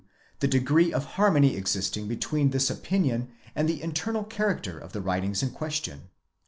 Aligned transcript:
the 0.39 0.47
degree 0.47 0.91
of 0.91 1.05
harmony 1.05 1.55
existing 1.55 2.07
between 2.07 2.49
this 2.49 2.71
opinion 2.71 3.31
and 3.55 3.69
the 3.69 3.83
internal 3.83 4.23
character 4.23 4.79
of 4.79 4.93
the 4.93 4.99
writings 5.01 5.43
in 5.43 5.51
question. 5.51 6.09